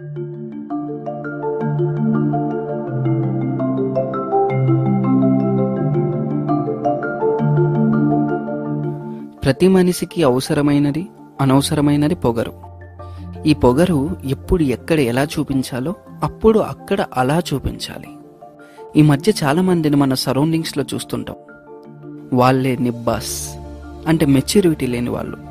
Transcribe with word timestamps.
ప్రతి 0.00 0.18
మనిషికి 9.68 10.22
అవసరమైనది 10.22 11.08
అనవసరమైనది 11.40 12.14
పొగరు. 12.14 12.52
ఈ 13.46 13.54
పొగరు 13.54 14.16
ఎప్పుడు 14.24 14.62
ఎక్కడ 14.62 15.00
ఎలా 15.00 15.22
చూపించాలో 15.22 15.94
అప్పుడు 16.22 16.58
అక్కడ 16.58 17.04
అలా 17.16 17.42
చూపించాలి. 17.54 18.08
ఈ 18.96 19.02
మధ్య 19.02 19.32
చాలా 19.44 19.62
మందిని 19.62 19.96
మన 19.96 20.14
సరౌండింగ్స్లో 20.14 20.84
చూస్తుంటాం. 20.94 21.36
వాళ్ళే 22.32 22.76
నిబ్బాస్ 22.80 23.56
అంటే 24.08 24.26
మెచ్యూరిటీ 24.26 24.86
లేని 24.86 25.10
వాళ్ళు. 25.10 25.49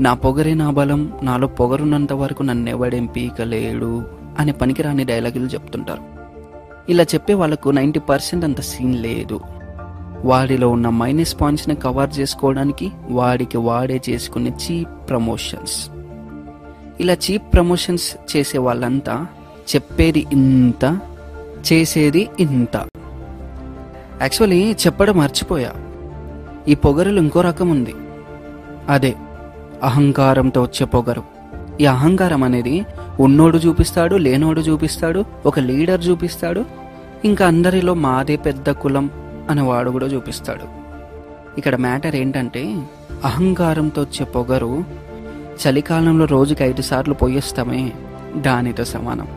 నా 0.00 0.14
పొగరే 0.14 0.54
నా 0.54 0.70
బలం 0.70 1.12
నాలో 1.22 1.46
పొగరున్నంత 1.46 2.12
వరకు 2.12 2.42
నన్ను 2.42 2.70
ఎవడేం 2.70 3.06
పీకలేడు 3.06 4.04
అనే 4.38 4.52
పనికిరాని 4.52 5.04
డైలాగులు 5.04 5.46
చెప్తుంటారు. 5.46 6.02
ఇలా 6.88 7.04
చెప్పే 7.04 7.34
వాళ్ళకు 7.34 7.70
నైంటీ 7.70 8.00
పర్సెంట్ 8.00 8.44
అంత 8.44 8.60
సీన్ 8.60 8.94
లేదు. 8.94 9.40
వాడిలో 10.24 10.70
ఉన్న 10.70 10.88
మైనస్ 10.88 11.40
పాయింట్స్ని 11.40 11.74
కవర్ 11.74 12.18
చేసుకోవడానికి 12.18 12.92
వాడికి 13.10 13.56
వాడే 13.56 14.00
చేసుకునే 14.10 14.50
చీప్ 14.50 15.08
ప్రమోషన్స్. 15.08 15.90
ఇలా 17.00 17.14
చీప్ 17.14 17.54
ప్రమోషన్స్ 17.54 18.36
చేసే 18.36 18.58
వాళ్ళంతా 18.58 19.26
చెప్పేది 19.74 20.26
ఇంత 20.32 20.98
చేసేది 21.72 22.28
ఇంత. 22.40 22.76
యాక్చువల్లీ 24.22 24.72
చెప్పడం 24.72 25.16
మర్చిపోయా. 25.16 25.72
ఈ 26.68 26.74
పొగరులు 26.74 27.20
ఇంకో 27.20 27.40
రకం 27.40 27.68
ఉంది. 27.68 27.94
అదే 28.88 29.14
అహంకారంతో 29.86 30.62
వచ్చే 30.62 30.86
పొగరు 30.86 31.22
ఈ 31.80 31.86
అహంకారం 31.86 32.42
అనేది 32.42 32.86
ఉన్నోడు 33.20 33.58
చూపిస్తాడు 33.58 34.14
లేనోడు 34.16 34.60
చూపిస్తాడు 34.60 35.24
ఒక 35.46 35.58
లీడర్ 35.60 36.02
చూపిస్తాడు 36.08 36.64
ఇంకా 37.24 37.46
అందరిలో 37.46 37.94
మాదే 37.94 38.36
పెద్ద 38.36 38.70
కులం 38.70 39.10
అనేవాడు 39.50 39.90
కూడా 39.90 40.06
చూపిస్తాడు. 40.06 40.66
ఇక్కడ 41.58 41.76
మ్యాటర్ 41.76 42.16
ఏంటంటే 42.16 42.62
అహంకారంతో 43.24 44.02
వచ్చే 44.02 44.24
పొగరు 44.24 44.84
చలికాలంలో 45.62 46.24
రోజుకి 46.24 46.64
ఐదు 46.64 46.82
సార్లు 46.82 47.14
పొయ్యేస్తామే 47.14 47.92
దానితో 48.36 48.84
సమానం. 48.84 49.28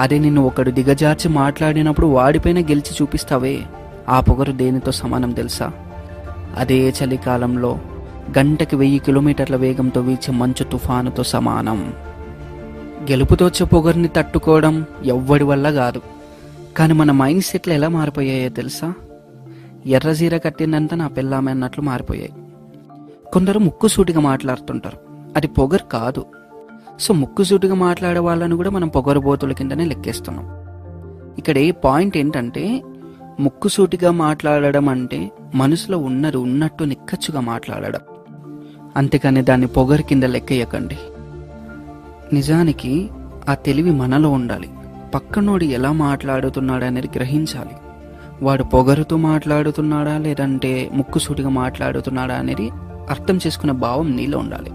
అదే 0.00 0.18
నిన్ను 0.18 0.42
ఒకడు 0.46 0.70
దిగజార్చి 0.70 1.28
మాట్లాడినప్పుడు 1.28 2.06
వాడిపైన 2.06 2.60
గెలిచి 2.60 2.92
చూపిస్తావే 3.02 3.62
ఆ 4.08 4.20
పొగరు 4.20 4.52
దేనితో 4.52 4.92
సమానం 4.92 5.30
తెలుసా? 5.30 5.72
అదే 6.56 6.94
చలికాలంలో 6.98 7.78
గంటకి 8.38 8.76
వెయ్యి 8.76 8.98
కిలోమీటర్ల 8.98 9.56
వేగంతో 9.56 10.00
వీచే 10.00 10.32
మంచు 10.32 10.64
తుఫానుతో 10.64 11.22
సమానం. 11.22 11.92
గెలుపుతో 13.10 13.50
పొగర్ని 13.64 14.08
తట్టుకోవడం 14.08 14.84
ఎవ్వడి 15.04 15.44
వల్ల 15.44 15.70
కాదు. 15.70 16.02
కానీ 16.76 16.92
మన 16.92 17.10
మైండ్ 17.10 17.44
సెట్లు 17.44 17.72
ఎలా 17.72 17.88
మారిపోయాయో 17.88 18.48
తెలుసా? 18.48 18.94
ఎర్రజీర 19.86 20.36
కట్టిందంతా 20.36 20.96
నా 20.96 21.08
పిల్లామె 21.08 21.50
అన్నట్లు 21.50 21.82
మారిపోయాయి. 21.82 22.32
కొందరు 23.32 23.58
ముక్కుసూటిగా 23.58 24.20
మాట్లాడుతుంటారు. 24.20 24.98
అది 25.36 25.46
పొగరు 25.46 25.84
కాదు. 25.84 26.24
సో 27.00 27.14
ముక్కుసూటిగా 27.14 27.74
మాట్లాడే 27.74 28.18
వాళ్ళని 28.18 28.56
కూడా 28.56 28.70
మనం 28.70 28.88
పొగరుబోతుల 28.88 29.52
కిందనే 29.52 29.84
లెక్కేస్తున్నాం. 29.84 30.50
ఇక్కడ 31.38 31.58
ఏ 31.58 31.70
పాయింట్ 31.70 32.16
ఏంటంటే 32.16 32.82
ముక్కుసూటిగా 33.40 34.10
మాట్లాడడం 34.10 34.88
అంటే 34.88 35.30
మనసులో 35.54 35.98
ఉన్నది 35.98 36.36
ఉన్నట్టు 36.36 36.84
నిక్కచ్చుగా 36.84 37.40
మాట్లాడడం. 37.40 38.00
అంతేకాని 38.96 39.42
దాన్ని 39.42 39.66
పొగరు 39.66 40.02
కింద 40.02 40.22
లెక్కేయకండి. 40.22 40.98
నిజానికి 42.32 43.10
ఆ 43.48 43.54
తెలివి 43.54 43.90
మనలో 43.90 44.30
ఉండాలి. 44.30 44.68
పక్కనోడు 45.14 45.64
ఎలా 45.64 45.92
మాట్లాడుతున్నాడు 45.92 46.84
అనేది 46.84 47.08
గ్రహించాలి. 47.16 47.70
వాడు 48.42 48.62
పొగరుతో 48.62 49.16
మాట్లాడుతున్నాడా 49.16 50.18
లేదంటే 50.18 50.90
ముక్కుసూటిగా 50.92 51.48
మాట్లాడుతున్నాడా 51.48 52.34
అనేది 52.34 52.70
అర్థం 53.10 53.36
చేసుకునే 53.36 53.72
భావం 53.72 54.16
నీలో 54.16 54.38
ఉండాలి. 54.38 54.70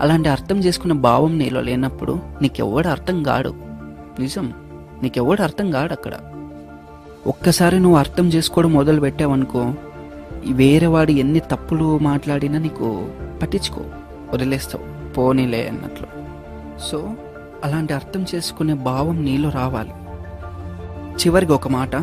అలాంటి 0.00 0.28
అర్థం 0.28 0.58
చేసుకునే 0.58 0.94
భావం 0.94 1.38
నీలో 1.38 1.60
లేనప్పుడు 1.60 2.18
నీకెవ్వడు 2.42 2.88
అర్థం 2.88 3.22
కాడు. 3.22 3.54
నిజం? 4.20 4.52
నీకెవ్వడు 5.02 5.42
అర్థం 5.42 5.70
కాడు 5.70 5.92
అక్కడ 5.92 6.12
ఒక్కసారి 7.26 7.80
నువ్వు 7.80 7.98
అర్థం 7.98 8.28
చేసుకోవడం 8.28 8.72
మొదలు 8.72 9.00
పెట్టావనుకో 9.00 9.74
వేరే 10.46 10.86
వాడు 10.86 11.10
ఎన్ని 11.10 11.38
తప్పులు 11.38 11.98
మాట్లాడినా 11.98 12.58
నీకు 12.58 13.08
పట్టించుకో 13.42 13.80
వదిలేస్తావు 14.34 15.12
పోనీలే 15.14 15.68
అన్నట్లు. 15.68 16.06
సో 16.78 17.10
అలాంటి 17.64 17.94
అర్థం 17.94 18.26
చేసుకునే 18.34 18.74
భావం 18.74 19.24
నీలో 19.24 19.48
రావాలి. 19.48 19.90
చివరికి 21.16 21.52
ఒక 21.52 21.68
మాట 21.68 21.96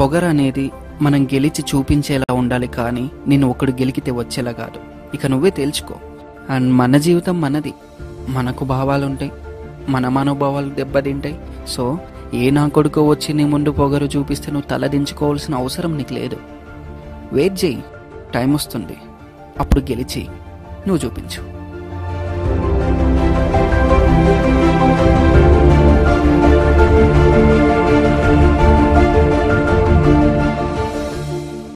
పొగర 0.00 0.24
అనేది 0.24 0.70
మనం 1.02 1.24
గెలిచి 1.24 1.64
చూపించేలా 1.74 2.34
ఉండాలి 2.34 2.66
కానీ 2.66 3.10
నేను 3.26 3.50
ఒకడు 3.50 3.70
గెలికితే 3.70 4.10
వచ్చేలా 4.10 4.52
కాదు. 4.52 4.80
ఇక 5.14 5.26
నువ్వే 5.26 5.50
తేల్చుకో. 5.50 5.94
అండ్ 6.50 6.72
మన 6.72 6.96
జీవితం 6.96 7.40
మనది. 7.40 7.74
మనకు 8.28 8.64
భావాలు 8.64 9.06
ఉంటాయి 9.06 9.32
మన 9.88 10.08
మనోభావాలు 10.08 10.70
దెబ్బతింటాయి. 10.70 11.38
సో 11.68 11.98
ఏ 12.34 12.50
నా 12.50 12.68
కొడుకు 12.68 13.10
వచ్చి 13.10 13.34
నీ 13.34 13.44
ముందు 13.44 13.70
పొగరు 13.70 14.04
చూపిస్తే 14.04 14.52
నువ్వు 14.52 14.68
తలదించుకోవాల్సిన 14.68 15.54
అవసరం 15.54 15.96
నీకు 15.96 16.14
లేదు. 16.14 16.36
వెయిట్ 17.32 17.64
చేయి. 17.64 17.84
టైం 18.34 18.54
వస్తుంది. 18.54 18.96
అప్పుడు 19.58 19.80
గెలిచి 19.80 20.28
నువ్వు 20.86 21.06
చూపించు. 21.06 21.57